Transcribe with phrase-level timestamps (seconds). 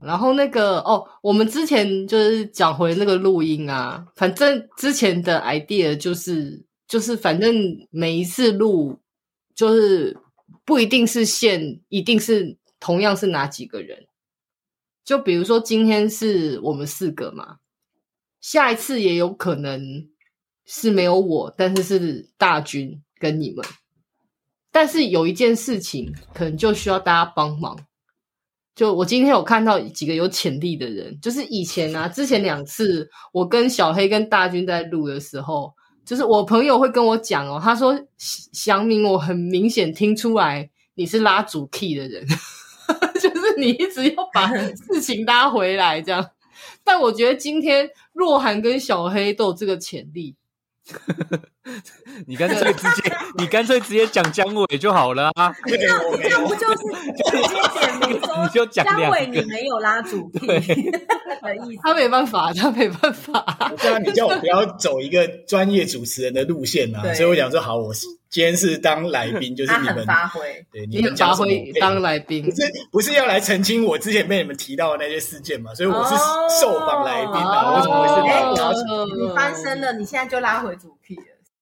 [0.00, 7.54] 然后那个哦，我们之前就是讲回那个录音啊，反正之前的 idea 就是就是反正
[7.90, 9.00] 每一次录
[9.54, 10.16] 就是
[10.64, 14.06] 不一定是限，一定是同样是哪几个人。
[15.04, 17.56] 就比如说今天是我们四个嘛，
[18.40, 20.08] 下一次也有可能
[20.64, 23.64] 是没有我，但是是大军跟你们。
[24.70, 27.87] 但是有一件事情可能就需要大家帮忙。
[28.78, 35.74] 就我今天有看到几个有潜力的人，就是以前啊，之前两次我跟小黑跟大军在录的时候，
[36.06, 42.24] 就是我朋友会跟我讲哦，他说祥明，我很明显听出来你是拉主 key 的人，
[43.20, 44.46] 就是你一直要把
[44.92, 46.24] 事情拉回来这样。
[46.84, 50.36] 但我觉得今天若涵跟小黑都有这个潜力。
[52.26, 55.54] 你干脆直接，你干脆直接讲姜伟就好了啊！
[55.66, 56.00] 这样
[56.46, 56.76] 不就是
[57.30, 61.80] 直接点名说你就讲姜伟你没有拉主 key 的意思？
[61.82, 63.44] 他没办法，他没办法。
[63.78, 67.92] 对啊，你叫我不要走一个专业主持人的路线啊，所以我讲说好，我
[68.30, 70.40] 今天是当来宾， 就是你们发挥，
[70.70, 72.62] 对，你们发挥当来宾，不是
[72.92, 75.74] 不是要来澄清我之前被你们提到的那些事件嘛？
[75.74, 76.14] 所以我是
[76.60, 79.92] 受访来宾啊，我怎么会是你翻身了？
[79.98, 80.94] 你现在就拉回主了。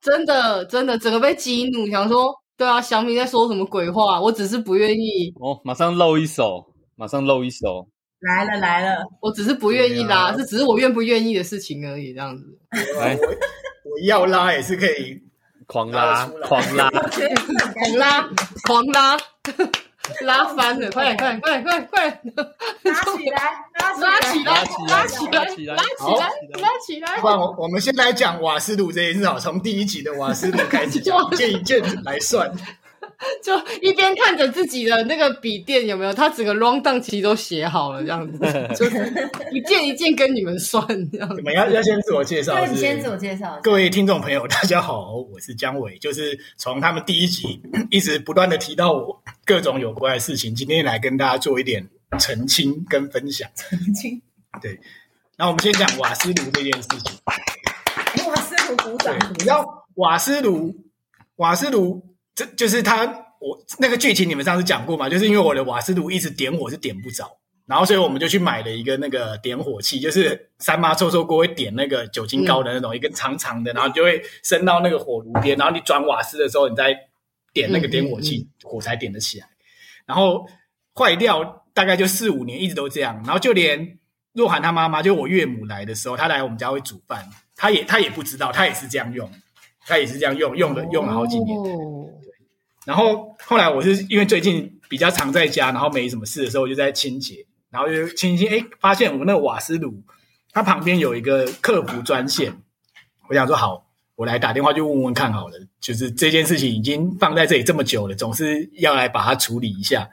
[0.00, 4.20] 真的，真的，整个被激怒，想说，对啊，小米在说什么鬼话？
[4.20, 5.34] 我只是不愿意。
[5.40, 7.88] 哦，马上露一手，马上露一手，
[8.20, 12.44] 来了来了，我只是不愿意拉，这、啊、只是我愿不愿意的事情而已，这样子。
[12.70, 13.02] 我
[13.90, 15.20] 我要拉也是可以
[15.66, 18.28] 狂 拉，狂拉，狂拉，
[18.64, 19.16] 狂拉。
[20.20, 20.88] 拉翻了！
[20.92, 22.32] 快点，快点，快点，快点，快点！
[22.84, 23.36] 拉起来，
[23.80, 26.30] 拉起来，拉起来，拉起来，拉起来，
[26.62, 27.20] 拉起来！
[27.20, 32.48] 不然我我们先来讲瓦斯炉这件事啊，从第一集的瓦斯炉开始讲，一件一件来算。
[33.42, 36.54] 就一边看着自己的那个笔电有没有，他整个
[37.00, 38.38] 其实都写好了，这样子，
[38.76, 41.36] 就是一件一件跟你们算这样子。
[41.36, 43.58] 你们要要先自我介绍，对，你先自我介绍。
[43.62, 47.60] 各位听众朋友，大家好，我是姜伟，就是从他们第一集
[47.90, 51.88] 一直不断的提到我各种有关的事情，今天来跟大家做一点
[52.18, 53.48] 澄清跟分享。
[53.54, 54.20] 澄清，
[54.60, 54.78] 对。
[55.38, 57.18] 那我们先讲瓦斯炉这件事情。
[58.26, 59.16] 瓦斯炉鼓掌。
[59.30, 60.74] 你知道瓦斯炉，
[61.36, 62.15] 瓦斯炉。
[62.36, 63.04] 这就是他，
[63.40, 65.08] 我那个剧情你们上次讲过嘛？
[65.08, 76.94] 就是因为我的瓦斯炉一直点火是点不着，然后所以我们就去买了一个那个点火器，就是三妈臭臭锅会点那个酒精膏的那种，一根长长的，然后就会伸到那个火炉边，然后你转瓦斯的时候，你再
[77.54, 79.48] 点那个点火器，火才点得起来。
[80.04, 80.46] 然后
[80.94, 83.16] 坏掉大概就四五年，一直都这样。
[83.24, 83.98] 然后就连
[84.34, 87.24] 若涵他妈妈，就我岳母来的时候，她来我们家会煮饭，
[87.56, 89.30] 她也她也不知道，她也是这样用，
[89.86, 91.58] 他也是这样用，用了用了好几年。
[92.86, 100.04] 然后后来我是因为最近比较常在家，然后没什么事的时候，我就在清洁，然后就清清，哎，发现我那个瓦斯炉，
[100.52, 102.62] 它旁边有一个客服专线，
[103.28, 110.08] 我想说好，我来打电话就问问看好了，就是这件事情已经放在这里这么久了，总是要来把它处理一下，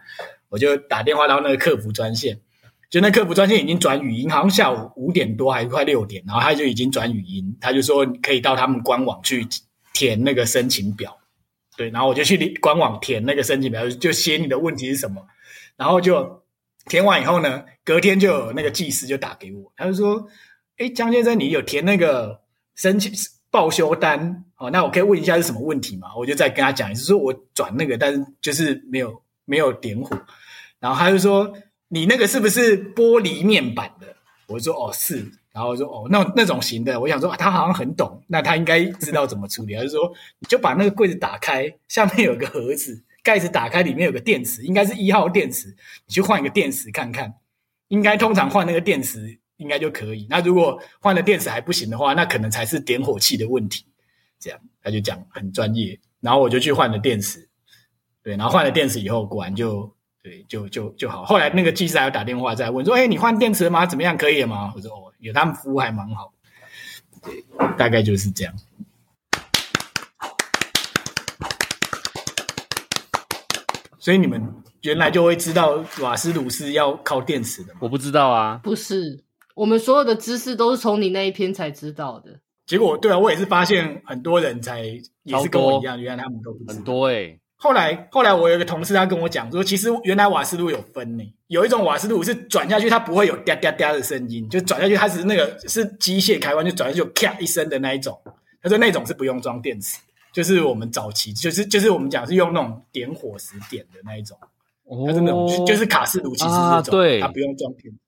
[0.50, 2.40] 我就打电话到那个客服专线，
[2.90, 9.48] 就那客服专线已经转语音，好像下午五点多还是快六点，然后他就已经转语音，他就说可以到他们官网去
[9.94, 11.16] 填那个申请表。
[11.76, 15.26] 对，然后我就去官网填那个申请表，就写你的问题是什么，
[15.76, 16.44] 然后就
[16.86, 20.28] 填完以后呢，隔天就有那个技师就打给我，他就说
[20.78, 22.42] ：“哎，江先生，你有填那个
[22.76, 23.12] 申请
[23.50, 24.46] 报修单？
[24.58, 30.18] 哦，那我可以问一下是什么问题吗？”我就再跟他讲一次，说我转那个，但是就是没有没有点火，
[30.80, 31.54] 然后他就说
[31.90, 34.16] ：“你那个是不是玻璃面板的？”
[34.48, 39.76] 我说：“哦，是。”然后说哦，那那种型的，我想说啊，他好像很懂，那他应该知道怎么处理。
[39.76, 45.68] 他就说，你就把那个柜子打开，下面有个盒子，盖子打开，里面有个电池，应该是一号电池，
[46.08, 47.36] 你去换一个电池看看。
[47.90, 50.26] 应该通常换那个电池应该就可以。
[50.28, 53.86] 那如果换了电池还不行的话，那可能才是点火器的问题。
[54.40, 57.48] 这样他就讲很专业，然后我就去换了电池。
[58.24, 61.24] 对，然后换了电池以后，果然就对，就就就好。
[61.24, 63.86] 后来那个技师还要打电话再问说，哎，你换电池了吗？
[63.86, 64.18] 怎么样？
[64.18, 64.74] 可以了吗？
[64.76, 65.13] 我说哦。
[65.24, 66.34] 有他们服务还蛮好，
[67.24, 67.46] 对，
[67.78, 68.54] 大概就是这样。
[73.98, 77.80] 所以你们原来就会知道瓦斯炉是要靠电池的吗？
[77.84, 79.24] 我不知道啊，不是，
[79.56, 82.42] 我们所有的知识都是从你那一篇才知道的。
[82.66, 87.40] 结果对啊，我也是发现很多人才也是跟我一样，原来他们都不知道很多哎、欸。
[87.64, 98.20] 后来后来我有一个同事他跟我讲说，其实原来瓦斯炉有分呢，有一种瓦斯炉是转下去它不会有嗲嗲嗲的声音，就转下去它只是那个是机械开关，就转下去就咔一声的那一种。
[98.62, 99.98] 他说那种是不用装电池，
[100.34, 104.38] 就是我们早期就是就是我们讲是用那种点火石点的那一种，
[105.08, 108.00] 它是那种就是卡式炉，其实是那种，对，它不用装电池，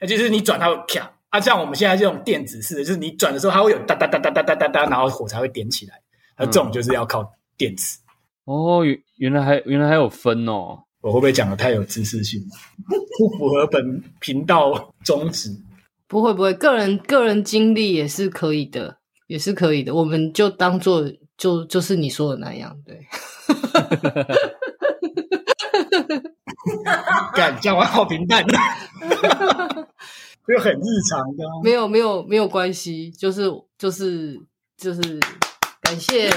[0.00, 1.12] 那就是你转它会咔。
[1.28, 6.00] 啊，像我们现在这种电子式的，就是你转的时候它会有哒哒哒哒哒哒哒哒，然后火才会点起来。
[6.38, 7.98] 那这种就是要靠电池。
[8.46, 10.78] 哦，原原来还原来还有分哦！
[11.00, 12.40] 我会不会讲的太有知识性，
[13.18, 15.50] 不符合本频道宗旨？
[16.08, 19.92] 不会不会，个人个人经历也是可以的，也是可以的。
[19.94, 21.04] 我们就当做
[21.36, 23.04] 就就是你说的那样，对。
[27.34, 28.54] 干讲完好平淡，就
[30.60, 31.44] 很日常的。
[31.62, 34.40] 没有没有没有关系，就是就是
[34.76, 35.00] 就是
[35.80, 36.30] 感谢。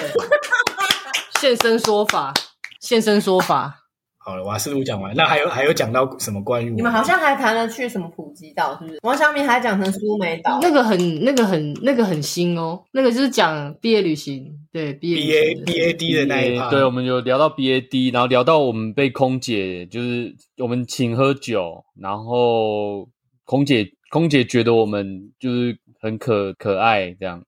[1.39, 2.33] 现身说法，
[2.81, 3.73] 现身说法。
[4.17, 6.69] 好了，瓦斯炉讲完，那还有还有讲到什么关于？
[6.69, 8.99] 你们好像还谈了去什么普吉岛，是不是？
[9.03, 12.83] 王小明还讲成苏梅岛，那个很、那个很、那个很新哦。
[12.91, 16.69] 那个就是讲毕业旅行，对毕业 B A B A D 的那一趴。
[16.69, 23.07] 对，我们有聊到 B A D，然后聊到我们被空姐，就是我们请喝酒，然后
[23.45, 27.41] 空姐空姐觉得我们就是很可可爱这样。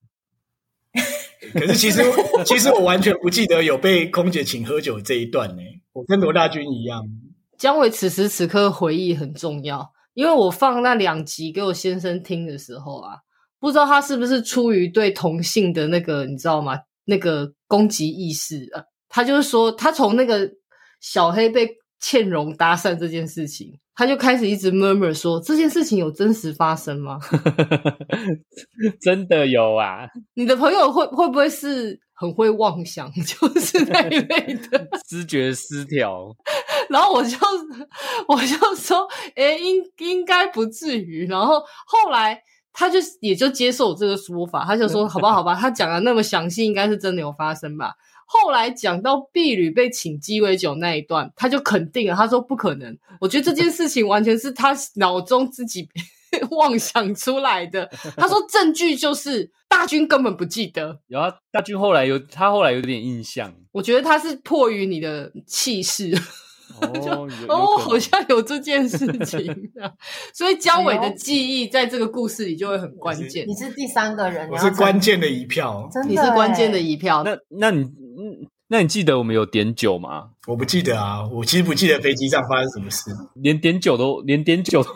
[1.53, 2.03] 可是其实，
[2.45, 5.61] 其实我完全不记得有被空姐请喝酒这一段呢。
[5.93, 7.03] 我跟罗大军一样，
[7.57, 13.17] 姜伟此时此刻回忆很重要，因为我放那两集给我先生听的时候啊，
[13.59, 16.79] 不知道他是不是出于对同性的那个，你知道吗？
[17.05, 20.49] 那个攻击意识啊，他就是说，他从那个
[21.01, 21.67] 小黑被
[22.01, 23.79] 倩蓉搭讪这件事情。
[23.93, 27.19] 他就开始一直 murmur 说，这件事情有真实发生吗？
[28.99, 30.07] 真的有啊！
[30.33, 36.35] 你的朋友会会不会是很会妄想， 就是那一类的 知觉失调？
[36.89, 37.37] 然后我就
[38.27, 41.27] 我就说，诶，应应该不至于。
[41.27, 42.41] 然后后来
[42.73, 47.93] 他就也就接受这个说法，他就说，好吧，好吧，他讲的那么详细，应该是真的有发生吧。
[48.33, 52.97] 后来讲到婢女被请鸡尾酒那一段，他就肯定了，他说不可能。
[53.19, 55.89] 我觉得这件事情完全是他脑中自己
[56.51, 57.91] 妄想出来的。
[58.15, 60.97] 他说证据就是大军根本不记得。
[61.09, 66.17] 然后大军后来有他后来有点印象，我觉得他是迫于你的气势。
[66.79, 69.51] 哦， 哦，好像有这件事情，
[69.81, 69.91] 啊
[70.33, 73.45] 所以姜伟的记忆在这个故事里就会很关键。
[73.45, 77.23] 你是第三个人，我是关键的一票，你是关键的一票。
[77.25, 77.83] 那那你
[78.71, 80.29] 那你记得我们有点酒吗？
[80.47, 84.89] 我不记得啊，我其实不记得飞机上发生什么事，连点酒都连点酒都，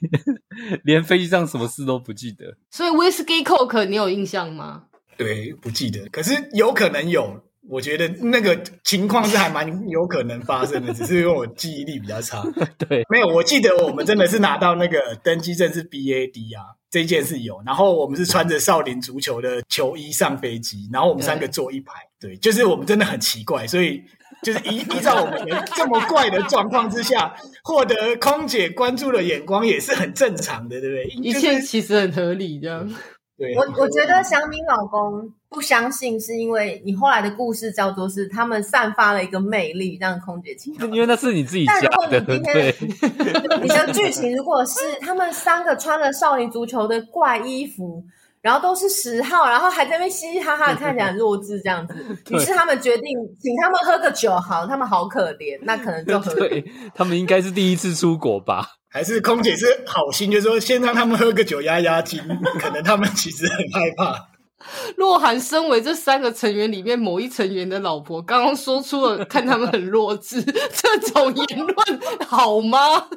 [0.82, 2.56] 连飞机上什么事都不记得。
[2.70, 4.84] 所以 Whisky Coke 你有印象吗？
[5.18, 7.42] 对，不记得，可是有可能有。
[7.68, 12.40] 我觉得那个情况是还蛮有可能发生的， 只是因为我记忆力比较差。
[12.78, 17.60] 对，没有，我记得我们真的是拿到那个登机证是 BAD 啊，这件是有。
[17.66, 21.92] 然后我们是穿着少林足球的球衣上飞机，然后我们三个坐一排。
[22.18, 24.02] 对，对，就是我们真的很奇怪，所以
[24.42, 31.04] 就是依依照我们这么怪的状况之下，获得空姐关注的眼光也是很正常的，对不对？
[31.22, 32.90] 一切其实很合理，这样。
[33.36, 40.74] 对，我我觉得小米老公不相信，是因为你后来的故事叫做是他们散发了一个魅力，让空姐亲。
[40.92, 42.20] 因为那是你自己加的。
[42.20, 42.74] 对，
[43.62, 48.04] 你的剧情如果是他们三个穿了少林足球的怪衣服，
[48.42, 51.94] 然后都是十号，然后还在那边嘻嘻哈哈的，看起来很弱智这样子。
[52.30, 53.04] 于是他们决定
[53.40, 56.34] 请他们喝个酒，好，他们好可怜，那可能就喝。
[56.34, 58.72] 对，他们应该是第一次出国吧。
[58.88, 62.22] 还是空姐是好心，就是说先让他们喝个酒压压惊，
[62.58, 64.28] 可能他们其实很害怕。
[64.96, 73.08] 洛涵身为这三个成员里面某一成员的老婆，刚刚说出了看他们很弱智这种言论，好吗？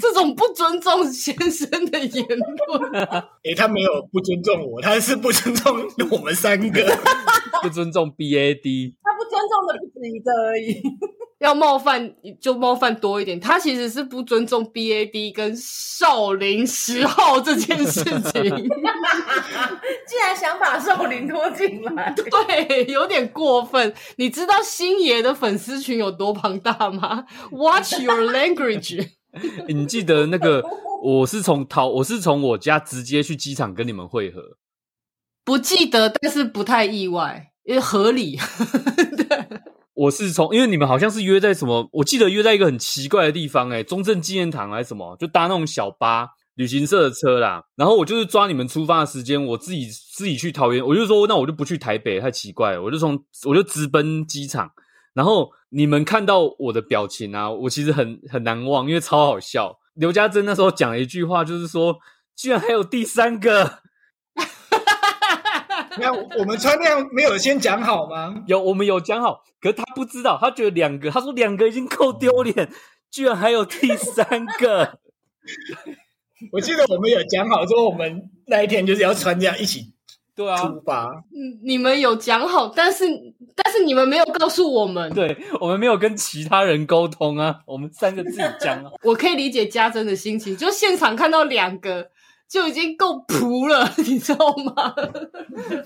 [0.00, 3.04] 这种不尊重先生的言论。
[3.44, 5.76] 诶、欸、他没有不尊重我，他是不尊重
[6.10, 6.98] 我们三个，
[7.62, 8.94] 不尊重 BAD。
[9.02, 10.82] 他不尊重的不止一个而已。
[11.38, 18.42] 要冒犯就冒犯多一点，他其实是不尊重 BAD 跟少林十号这件事情，
[20.08, 23.94] 竟然想把少林拖进来，对，有点过分。
[24.16, 29.10] 你知道星爷的粉丝群有多庞大吗？Watch your language。
[29.68, 30.64] 你记得那个
[31.02, 34.42] 我是从桃，我是从我家直接去机场跟你们会合，
[35.44, 38.40] 不记得，但是不太意外，因为合理。
[39.16, 39.46] 对。
[39.98, 47.64] 我是从，因为你们好像是约在什么，我记得约在一个很奇怪的地方，诶中正纪念堂还是什么，就搭那种小巴，旅行社的车啦。
[47.74, 54.70] 然后我就是抓你们出发的时间，我自己自己去桃园，我就说那我就不去台北，太奇怪了，我就从我就直奔机场。
[55.14, 59.76] 然后你们看到我的表情啊，我其实很很难忘，因为超好笑。
[59.94, 61.96] 刘家珍那时候讲了一句话，就是说，
[62.36, 63.80] 居然还有第三个。
[66.00, 68.42] 那我们穿那样没有先讲好吗？
[68.46, 72.68] 有，我们有讲好，可是他不知道，他觉得两个，他说两个已经够丢脸，
[73.10, 74.98] 居然还有第三个。
[76.52, 79.92] 我记得我们有讲好说，我们那一天就是要穿这样一起，
[80.36, 81.06] 对啊，出发。
[81.32, 83.04] 嗯，你们有讲好，但是
[83.56, 88.90] 但是你们没有告诉我们，对，我们没有跟其他人沟通啊，我们三个自己讲啊。
[89.02, 92.10] 我可以理解家珍的心情，就现场看到两个。
[92.48, 94.94] 就已经够仆了， 你知道吗？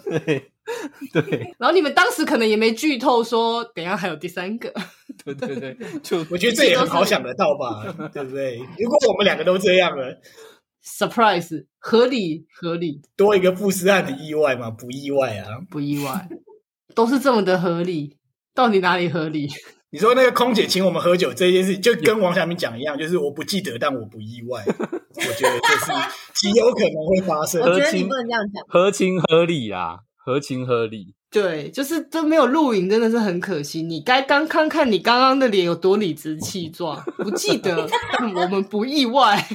[0.04, 0.52] 对
[1.12, 1.54] 对。
[1.58, 4.72] 然后你们当时可能也没剧透说，等下还有第三个。
[5.24, 8.58] 对对对，就 我觉得这也很好想得到吧， 对不对？
[8.78, 10.20] 如果我们两个都这样了
[10.84, 14.70] ，surprise，合理合理，多一个富士汉的意外吗？
[14.70, 16.28] 不意外啊，不意外，
[16.94, 18.16] 都是这么的合理，
[18.54, 19.48] 到底哪里合理？
[19.92, 24.64] 你说那个空姐请我们喝酒这件事，就跟王小明讲一样，就是我不记得，但我不意外。
[24.66, 25.92] 我觉得这是
[26.32, 27.60] 极有可能会发生。
[27.60, 31.14] 我觉得你不能这样讲，合情合理啊，合情合理。
[31.30, 33.82] 对，就是都没有录影，真的是很可惜。
[33.82, 37.86] 你该刚看看你刚刚的脸有多理直气壮，不记得，
[38.18, 39.46] 但我们不意外，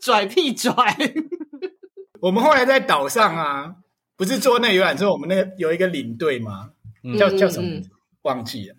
[0.00, 0.72] 拽屁拽。
[2.20, 3.74] 我们后来在岛上啊，
[4.16, 6.70] 不是坐那游览车，我们那个有一个领队吗？
[7.04, 7.82] 嗯、叫叫什么？
[8.22, 8.76] 忘记了。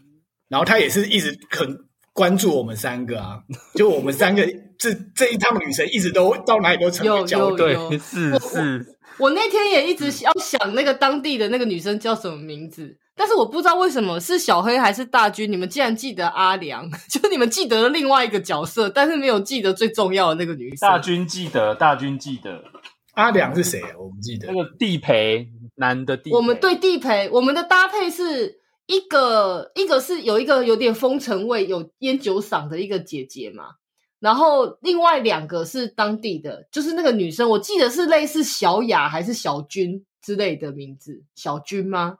[0.53, 1.75] 然后他也是一直很
[2.13, 3.41] 关注我们三个啊，
[3.74, 4.45] 就我们三个
[4.77, 7.75] 这这一趟旅程一直都到哪里都成为焦点。
[7.89, 8.86] 对，是是。
[9.17, 20.88] 我那天也一直要想那个当地的那个女生叫什么名字，但是我不知道为什么是小黑还是大军，你们竟然记得阿良， 就你们记得了另外一个角色，但是没有记得最重要的那个女生。
[20.88, 22.63] 大军记得，大军记得，
[23.15, 23.81] 阿良是谁？
[23.98, 24.51] 我不记得。
[24.51, 26.36] 那个地陪男的地陪。
[26.36, 28.62] 我们对地陪，我们的搭配是。
[28.86, 33.75] 一个一个是有一个有点风尘味、有烟酒嗓的一个姐姐嘛，
[34.20, 42.18] 然后另外两个是当地的，就是那个女生，我记得是类似小雅还是小军之类的名字，小军吗？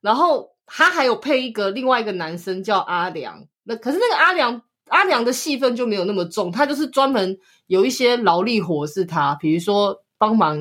[0.00, 10.58] 然后他还有配一个另外一个男生叫阿良，那可是那个阿良阿良的戏份就没有那么重，他就是专门有一些劳力活是他，比如说帮忙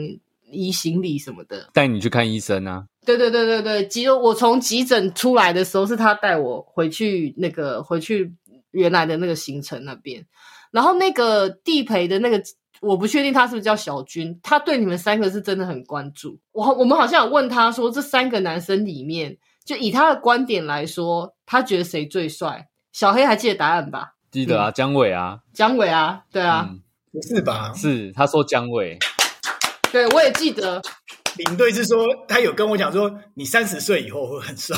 [0.54, 2.86] 移行李什么的，带你去看医生啊。
[3.06, 8.34] 对对对对对，急我从急诊出来的时候，是他带我回去那个回去
[8.72, 10.26] 原来的那个行程那边，
[10.72, 12.42] 然后那个地陪的那个，
[12.80, 16.40] 我不确定他是不是叫小军，他对你们三个是真的很关注。
[16.54, 22.70] 我我们好像有问他说，这三个男生里面，就以他的观点来说，他觉得谁最帅？
[22.94, 24.14] 小黑还记得答案吧？
[24.32, 26.82] 记得啊，嗯、姜伟啊，姜伟啊，对啊，嗯、
[27.12, 27.74] 不是吧？
[27.76, 28.98] 是他说姜伟，
[29.94, 30.82] 对我也记得。
[31.38, 34.76] 领队是说，他有跟我讲说，你三十岁以后会很帅。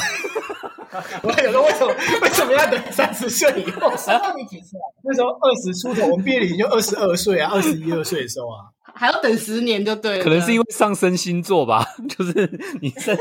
[1.24, 3.92] 我还有说，为什么为什么要等三十岁以后？
[3.92, 4.78] 那时候你几岁？
[5.06, 8.75] 那时候二十出头，我们毕业旅行就二十二岁啊，二十一二岁的时候啊。
[8.96, 12.50] 还要等十年就对了，可能是因为上升星座吧， 就是
[12.82, 13.18] 你三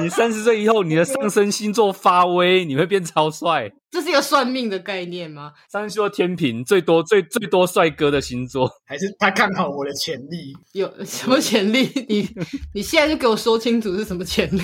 [0.00, 3.70] 你三十岁以后，你的上升星座发威，你会变超帅。
[3.90, 5.52] 这是一个算命的概念吗？
[5.72, 10.54] 上升星座天平，最多最最多帅哥的星座，还是他看好我的潜力？
[10.72, 11.90] 有什么潜力？
[12.06, 12.28] 你
[12.74, 14.60] 你现在就给我说清楚是什么潜力？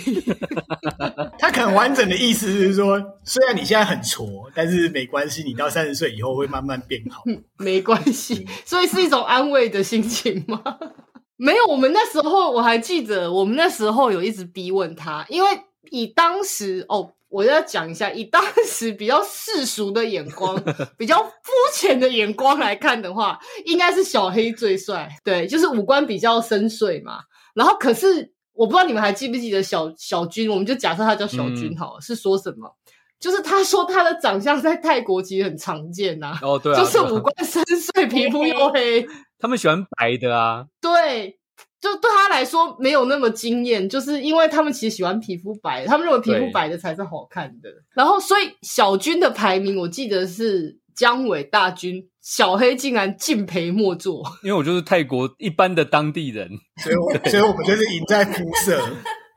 [1.38, 7.22] 他很完整的意思是说，虽然你现在很挫，但是没关系，你到三十岁以后会慢慢变好。
[7.56, 10.53] 没关系，所以是一种安慰的心情吗？
[11.36, 15.48] 没有，我们那时候我还记得，我们那时候有一直逼问他，因为
[15.90, 20.56] 以当时哦，我要讲一下，以当时比较世俗的眼光，
[20.96, 27.18] 比较肤浅的眼光来看的话，应该是小黑最帅，对，就是五官比较深邃嘛。
[27.54, 32.76] 然后可是我不知道你们还记不记得小小军，我们就假设他叫小军好了，嗯、是说什么？
[33.20, 39.06] 就是他说他的长相在泰国其实很常见呐、啊，哦对啊，就是五官深邃，皮肤又黑。
[39.38, 41.38] 他们喜欢白的啊，对，
[41.80, 47.68] 就对他来说没有那么惊艳，就是因为他们其实喜欢皮肤白，他们认为皮肤白的才是好看的。
[47.94, 54.22] 然后，所以小军的排名我记得是姜伟、大军、小黑，竟然敬陪末座。
[54.42, 56.48] 因为我就是泰国一般的当地人，
[56.82, 58.80] 所以我所以我们就是赢在肤色，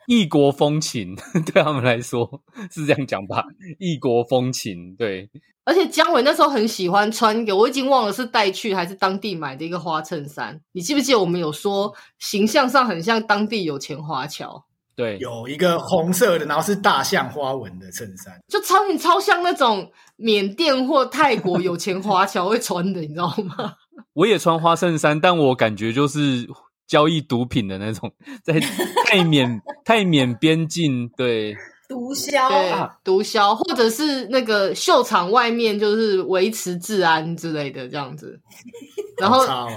[0.07, 3.43] 异国风情 对他们来说是这样讲吧？
[3.77, 5.29] 异国风情，对。
[5.65, 10.61] 而且姜伟那时候很喜欢穿一个，我已经忘了是带去还是当地买的一个花衬衫。
[10.71, 14.63] 你记不记得我们有说形象上很像当地有钱华侨？
[14.95, 23.73] 对，有一个红色的，然后是大象花纹的衬衫，就超你超像那种缅甸或泰国有钱华侨会穿的，你知道吗？
[24.15, 26.47] 我也穿花衬衫，但我感觉就是
[26.88, 28.12] 交易毒品的那种，
[28.44, 28.60] 在
[29.06, 31.56] 泰缅 泰缅边境，对，
[31.88, 38.39] 毒枭，对，毒枭，或者是那个秀场外面就是维持治安之类的这样子，
[39.20, 39.67] 然后好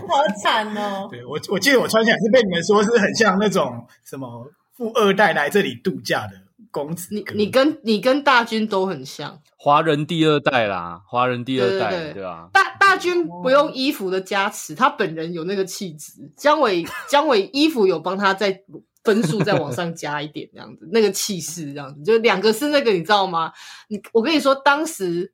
[0.42, 1.08] 惨哦。
[1.10, 4.50] 对我我记得我穿起来是被你们说是很像那种什么。
[4.80, 6.32] 富二代来这里度假的
[6.70, 12.48] 公子，你你跟你跟大军都很像，华人第二代啦，华人第二代，对，对，对，对啊。
[12.52, 16.12] 大大军不用衣服的加持，他本人有那个气质。
[16.36, 18.62] 姜伟姜伟衣服有帮他在
[19.04, 23.52] 分数再往上加一点，这样子，那个气势这样子，就两个是那个，你知道吗？
[23.88, 25.32] 你我跟你说，当时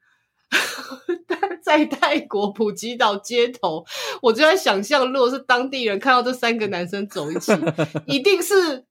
[1.63, 3.85] 在泰国普吉岛街头，
[4.23, 7.53] 我就在想象，如果是当地人看到这三个男生走一起，
[8.07, 8.85] 一定是。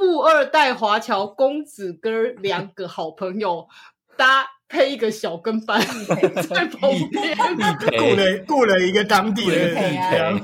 [0.00, 3.68] 富二代华侨公子哥两个好朋友
[4.16, 5.78] 搭配一个小跟班
[6.48, 7.36] 在旁边，
[7.98, 10.40] 雇了雇了一个当地人，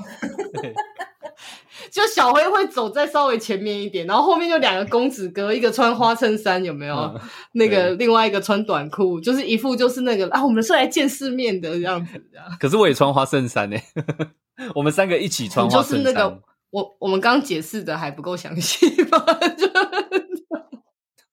[1.90, 6.94] 就小黑会走在稍微前面一点，然后后面就两个公子哥，一个穿花衬衫，有没有？
[6.94, 7.20] 嗯、
[7.52, 12.22] 那个另外一个穿短裤，就是一副就是那个啊，我们是来见世面的这样子。
[12.60, 13.78] 可是我也穿花衬衫呢，
[14.76, 16.38] 我们三个一起穿花衬衫。
[16.76, 19.24] 我我们刚解释的还不够详细吗？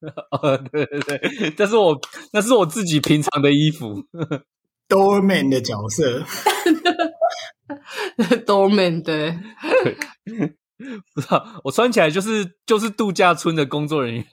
[0.31, 1.99] 哦，对对对，这是我
[2.31, 4.05] 那是我自己平常的衣服
[4.87, 6.23] ，doorman 的角色，
[8.45, 9.37] doorman 对，
[11.13, 14.25] 不知道我穿起来就是就是度假村的工作人员，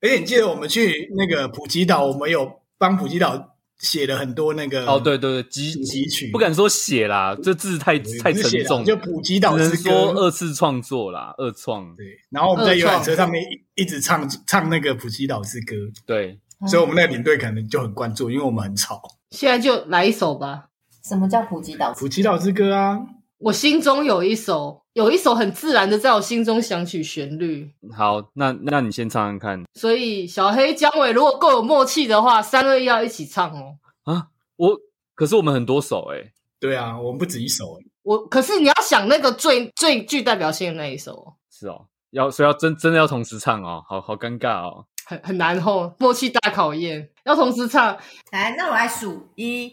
[0.00, 3.57] 而且你记得我们去那个普吉岛，我们有帮普吉岛。
[3.78, 11.94] 写了很多那个哦，对对对，集集曲不敢说写啦，这字太太沉重，就普吉岛之歌，只能说二次创作啦，二创。
[11.96, 13.42] 对，然后我们在游览车上面
[13.74, 19.00] 一直唱唱那个普吉岛之歌，对，所以我们那个领队可能就很关注，因为我们很吵。
[19.30, 20.64] 现在就来一首吧。
[21.04, 21.92] 什么叫普吉岛？
[21.94, 22.98] 普吉岛之歌啊！
[23.38, 27.70] 我心中有一首，有一首很自然的在我心中响起旋律。
[27.96, 29.62] 好，那那你先唱唱看。
[29.74, 33.76] 所以小黑姜伟如果够有默契的话，三二一要一起唱哦。
[34.02, 34.76] 啊，我
[35.14, 37.78] 可是我们很多首诶、欸、对啊，我们不止一首。
[38.02, 41.34] 我可是你要想那个最最具代表性的那一首哦。
[41.48, 47.96] 是哦，要所以要真真的要同时唱哦，好好尴尬哦，很很难哦，默契大考验，要同时唱。
[48.32, 49.72] 来，那我来数一、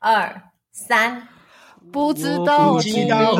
[0.00, 0.40] 二、
[0.72, 1.28] 三。
[1.92, 3.36] 不知道，不知道，我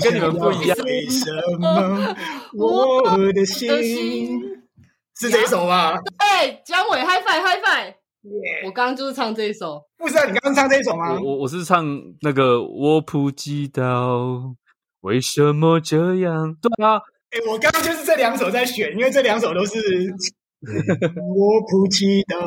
[0.00, 0.76] 跟你们不一样。
[0.84, 2.14] 为什么
[2.54, 4.40] 我的心
[5.18, 5.92] 是这首吗？
[6.18, 7.94] 对，姜伟，high five，high five。
[8.22, 8.66] Yeah.
[8.66, 9.84] 我刚刚就是唱这一首。
[9.96, 11.14] 不知道你刚刚唱这一首吗？
[11.14, 11.86] 我我我是唱
[12.22, 14.54] 那个我不知道
[15.02, 16.54] 为什么这样。
[16.60, 16.96] 对啊，
[17.30, 19.80] 哎、欸，我刚刚就是这两首在选，因为这两首都是。
[20.60, 22.38] 我不知道，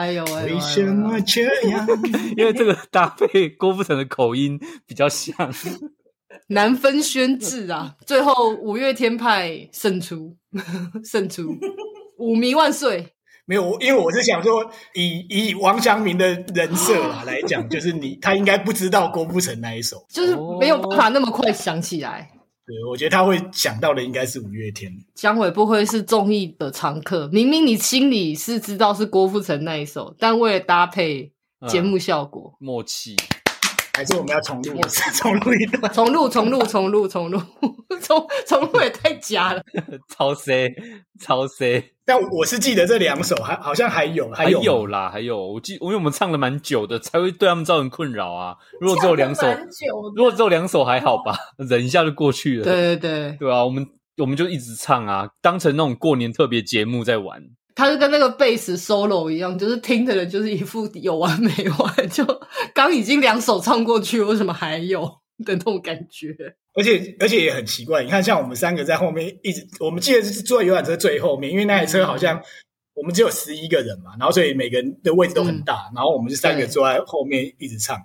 [0.00, 1.86] 哎呦，为什么这样？
[2.36, 5.34] 因为这个搭配郭富城的口音比较像。
[6.48, 7.94] 难分轩輊啊！
[8.06, 8.32] 最后
[8.62, 10.36] 五月天派胜出，
[11.04, 11.54] 胜出，
[12.18, 13.14] 五迷万岁。
[13.44, 14.62] 没有，因为我是想说
[14.94, 22.30] 以，以以王祥明的人设来讲，就是你他应该不知道郭富城那一首，就是没有办法那么快想起来。
[22.68, 24.92] 对，我觉得他会想到的应该是五月天。
[25.14, 31.32] 姜伟不会是综艺的常客，明明你心里是知道是郭富城那一首，但为了搭配
[31.66, 33.16] 节目效果，嗯、默契。
[33.98, 34.80] 还是我们要重录，
[35.16, 37.42] 重录一段，重录，重录，重录，重录，
[38.00, 39.60] 重重录也太假了，
[40.16, 40.72] 超 C，
[41.20, 41.94] 超 C。
[42.04, 45.44] 但我是记得这两首，还好像还有，还有，还有啦，还有。
[45.54, 48.54] 我记，因为我们唱了蛮久的，才会对他们造成困扰啊。
[48.80, 49.44] 如果只有两首，
[50.14, 51.36] 如果只有两首还好吧，
[51.68, 52.64] 忍一下就过去了。
[52.64, 53.84] 对对对，对啊，我们
[54.18, 57.42] 我们就一直唱啊，当成那种过年特别节目在玩。
[57.78, 62.24] 他就跟那个贝斯 solo 一样，就是听的人就是一副有完没完，就
[62.74, 65.02] 刚已经两首唱过去，为什么还有
[65.44, 66.34] 的那种感觉？
[66.74, 72.42] 而且而且也很奇怪，你看，像我们三个在后面一直，我们记得是坐在游览车最后面，因为那台车好像
[72.94, 77.96] 我们只有十一个人嘛，然后所以每个人的位置都很大，嗯、然后我们就三个坐在后面一直唱，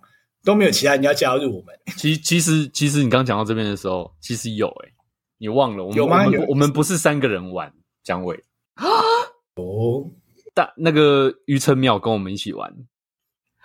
[0.46, 1.76] 都没有其他人要加入我们。
[1.98, 4.94] 其其实其实你刚讲到这边的时候，其实有诶、欸、
[5.40, 6.26] 你忘了我们有吗？
[6.26, 8.36] 我们我们不是三个人玩，姜伟
[8.76, 8.86] 啊。
[9.56, 10.10] 哦，
[10.54, 12.74] 大那个于承淼跟我们一起玩。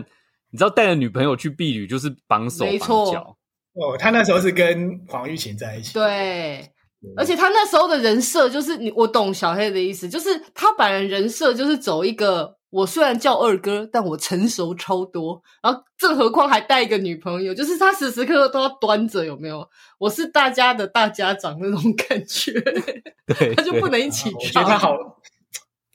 [0.50, 3.36] 你知道带着女朋友去避旅就是绑手绑脚
[3.74, 6.70] 哦，他那时候是跟黄玉琴在一起，对。
[7.16, 19.68] 而且他那时候的人设就是你，我懂小黑的意思，就是他本人人设就是走一个，我虽然叫二哥，但我成熟超多，然后更何况还带一个女朋友，就是他时时刻刻都要端着，有没有？
[19.98, 22.52] 我是大家的大家长那种感觉，
[23.36, 24.36] 对， 他就不能一起去。
[24.36, 24.96] 我觉得他好，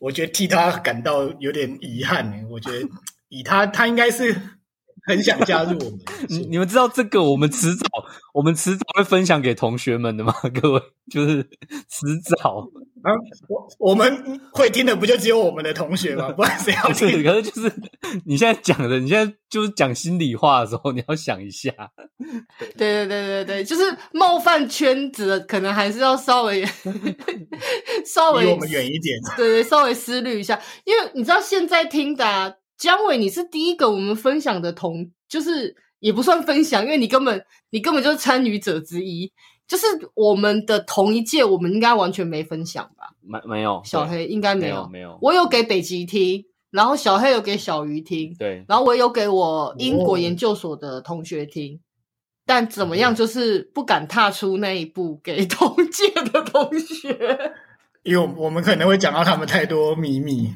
[0.01, 2.45] 我觉得替他感到有点遗憾。
[2.51, 2.85] 我觉得
[3.29, 4.35] 以他，他应该是。
[5.07, 7.23] 很想加入我们，你你们知道这个？
[7.23, 7.87] 我们迟早，
[8.33, 10.33] 我们迟早会分享给同学们的吗？
[10.61, 11.41] 各位，就是
[11.87, 12.05] 迟
[12.37, 12.69] 早
[13.01, 13.09] 啊，
[13.47, 16.29] 我我们会听的不就只有我们的同学吗？
[16.33, 17.23] 不然谁要听？
[17.23, 17.73] 可是就是
[18.25, 21.71] 你现在讲的，你现在就是讲心里话的时候，你要想一下。
[22.75, 26.65] 对对对对对，就是冒犯圈子，可能还是要稍微
[28.05, 29.17] 稍微离我们远一点。
[29.37, 32.53] 对对，稍微思虑一下，因为你知道现在听的啊。
[32.77, 39.31] 姜伟，你是第一个我们分享的同，就是也不算分享，因为你根本你根本就是参与者之一。
[39.67, 43.09] 就是我们的同一届，我们应该完全没分享吧？
[43.19, 51.79] 没没有，小黑应该没有，没有，我有给北极听，然后小黑有给小鱼听，对，然后我有给我英国研究所的同学听，哦、
[52.45, 57.51] 但怎么样，就是不敢踏出那一步给同届的同学，
[58.03, 60.49] 因为我们可能会讲到他们太多秘密。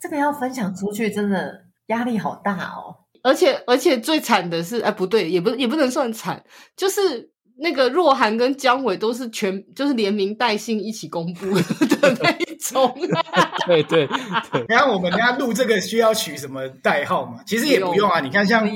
[0.00, 1.52] 这个要分享出去，真的
[1.88, 2.96] 压力好大哦！
[3.22, 6.42] 而且而且最惨的是，哎，不对，也不也不能算惨，
[6.74, 11.62] 就是那个若涵跟姜伟都是全就是连名带姓一起公布的
[12.22, 13.50] 那一种，啊。
[13.66, 17.42] 对对对，你看我们家录这个需要取什么代号嘛？
[17.46, 18.20] 其实也不用啊。
[18.20, 18.66] 你看像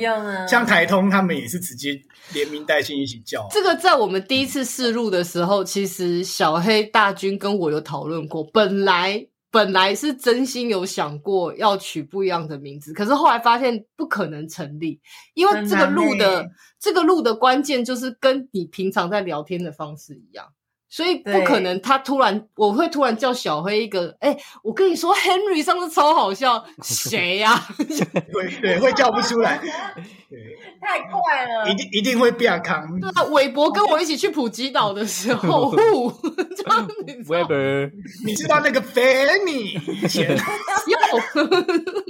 [0.47, 1.99] 像台通他们也是直接
[2.35, 3.49] 连名带姓一起叫。
[3.51, 9.29] 这个在我们第一次试录的时候，其实小黑大军跟我有讨论过，本来。
[9.55, 15.01] 本来是真心有想过要取不一样的名字，可是后来发现不可能成立，
[15.35, 20.49] 因为这个路的这个路的关键就是跟你平常在聊天的方式一样。
[20.94, 27.66] 所以不可能，他突然我会突然叫小黑一个，哎，我跟你说，Henry 上次超好笑，谁呀、啊？
[27.76, 32.87] 对对，会叫不出来，对，太快了，一定一定会变康。
[33.00, 36.12] 对啊，韦伯跟我一起去普吉岛的时候，呼。
[37.26, 37.90] Weber，
[38.24, 40.96] 你知道那个 Fanny 以前有，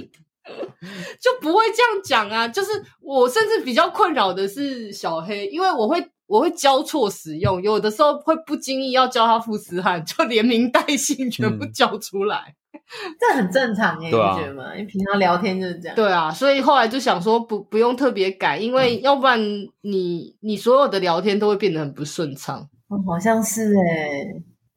[1.25, 2.47] 就不会这样讲啊。
[2.47, 6.05] 就是我甚至比较困扰的是小黑，因为我会。
[6.27, 14.73] 我会交错使用，有的时候会不经意要叫他富斯汉，就连名带姓全部叫出来，嗯、这很正常耶，啊、你觉得吗？
[14.73, 15.95] 因为平常聊天就是这样。
[15.95, 19.39] 对啊，所以后来就想说不不用特别改，因为要不然
[19.81, 22.67] 你你所有的聊天都会变得很不顺畅。
[22.87, 24.25] 哦，好像是诶，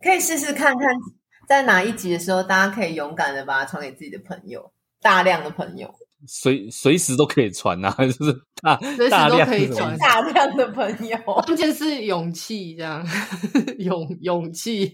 [0.02, 0.86] 可以试试看看，
[1.48, 5.94] 在哪一集的时候，大家可以勇敢的把它传给自己的朋友，大量的朋友。
[6.26, 13.06] 随随时都可以传呐， 就是大随时都可以传， 大量的朋友，关键是勇气，这样
[13.78, 14.92] 勇勇气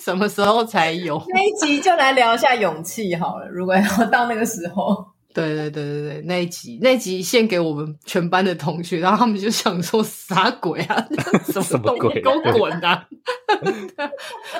[0.00, 1.22] 什么时候才有？
[1.32, 3.46] 那一集就来聊一下勇气好了。
[3.48, 11.06] 如果要到那个时候，对对对对对，那一集那一集献给我们全班的同学，然后他们就想说啥鬼啊？
[11.52, 12.20] 什么鬼？
[12.20, 13.06] 给我滚啊！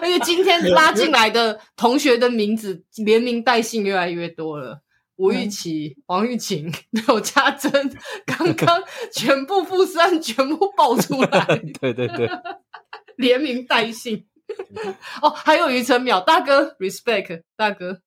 [0.00, 4.82] 而且今天拉进来的同学的名字连名带姓越来越多了。
[5.18, 7.72] 吴玉琪、黄玉琴、柳家珍，
[8.24, 8.80] 刚刚
[9.12, 11.44] 全部富三全部爆出来，
[11.80, 12.30] 对对对，
[13.16, 14.26] 连名带姓。
[15.20, 18.00] 哦，还有余承淼大哥，respect 大哥。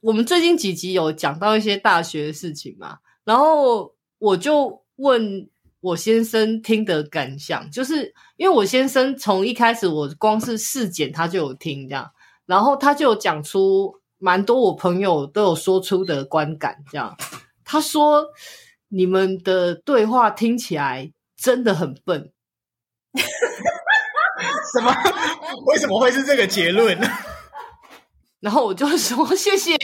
[0.00, 12.10] 我们最近几集有讲到一些大学的事情嘛，然后我就问我先生听的感想，就是因为我先生从一开始我光是试剪他就有听这样，
[12.46, 14.00] 然后他就有讲出。
[14.24, 17.14] 蛮多我朋友都有说出的观感，这样
[17.62, 18.24] 他说
[18.88, 22.32] 你们的对话听起来真的很笨。
[24.72, 24.90] 什么？
[25.66, 26.98] 为什么会是这个结论？
[28.40, 29.76] 然后我就说谢谢。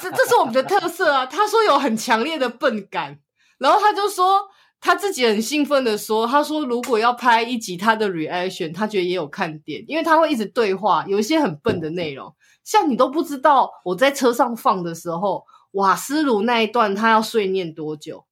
[0.00, 1.26] 这这是我们的特色啊！
[1.26, 3.18] 他说有很强烈的笨感，
[3.58, 4.48] 然后他就说。
[4.84, 18.26] 他自己很兴奋的说：“他说如果要拍一集他的 reaction，他觉得也有看点，因为他会一直对话，有一些很笨的内容，像你都不知道我在车上放的时候，瓦斯炉那一段他要碎念多久，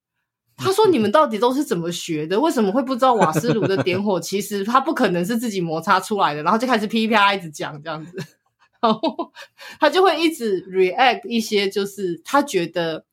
[0.55, 2.39] 他说：“你们到底都是怎么学的？
[2.39, 4.19] 为什么会不知道瓦斯炉的点火？
[4.19, 8.15] 其实它不可能是自己摩擦出来的。”然后就开始噼啪一直讲这样子，
[8.79, 9.31] 然后
[9.79, 13.05] 他就会一直 react 一些，就是他觉得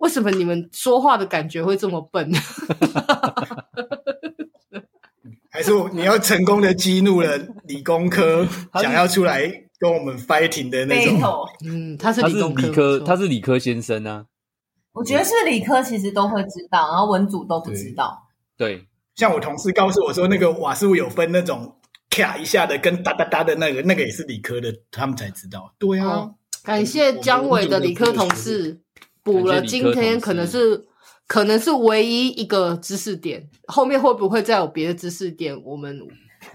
[0.00, 2.30] 为什么你们说话的感觉会这么笨？
[5.52, 9.42] 还是你要成功的激怒了理工科，想要出来
[9.78, 11.20] 跟我们 fighting 的那种？
[11.66, 14.26] 嗯，他是他是理科，他是理科先生啊。
[14.92, 18.26] 我觉得是理科，其实都会知道，然后文组都不知道。
[18.56, 18.86] 对，对
[19.16, 21.76] 像我同事告诉我说，那个瓦斯有分那种
[22.08, 25.74] 卡一下的，跟哒哒哒的那个，那个也是理科的，他们才知道。
[25.78, 26.34] 对啊，哦、
[26.64, 28.80] 感谢姜伟的理科同事
[29.32, 30.86] 补了今天可能是
[31.26, 36.00] 可能是唯一一个知识点，后面会不会再有别的知识点，我们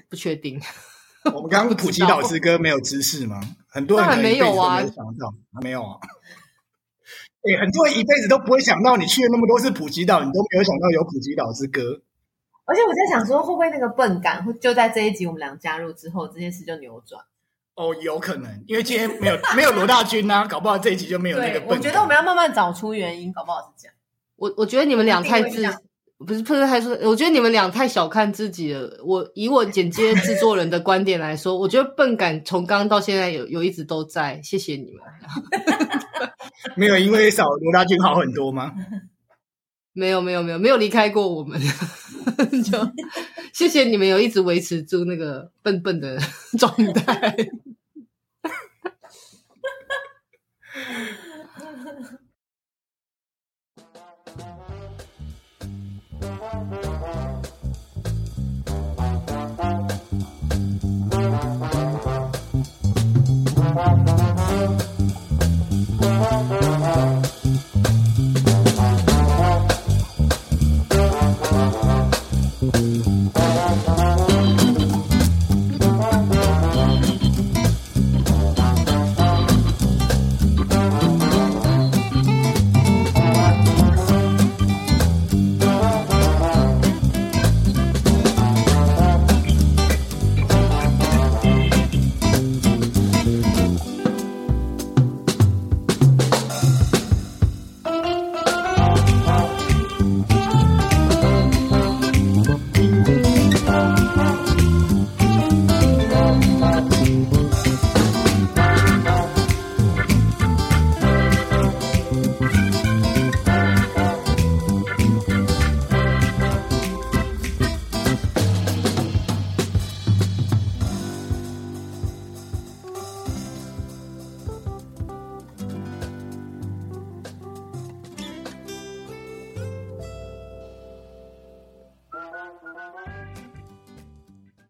[0.09, 0.59] 不确定。
[1.33, 3.41] 我们刚刚普吉岛之歌没有知识吗？
[3.67, 5.97] 很多人还没有啊，想到没有啊。
[7.47, 12.01] 欸、很多人一辈子都不会想到，你去了那么多次普吉岛，你都没有想到有普吉岛之歌。
[12.65, 17.23] 而且我在想说，会不会那个笨感，会就在这一集我们俩加入之后，这件事就扭转？
[17.75, 21.69] 哦，有可能，因为今天没有没有罗大军啊，搞不好这一集就没有那个笨。
[21.69, 23.93] 我觉得我们要慢慢找出原因，搞不好是这样。
[24.37, 25.61] 我我觉得你们俩太自，
[26.17, 28.89] 不是不是太说，我觉得你们俩太小看自己了。
[29.05, 34.41] 我以我剪接制作人的观点来说，我觉得笨感从刚到现在有有一直都在。
[34.41, 35.01] 谢谢你们。
[36.75, 38.71] 没有因为少罗大军好很多吗？
[39.95, 41.59] 没有没有没有没有离开过我们，
[42.63, 42.77] 就
[43.53, 46.19] 谢谢你们有一直维持住那个笨笨的
[46.59, 47.35] 状态。